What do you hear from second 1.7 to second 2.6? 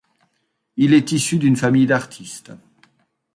d'artistes.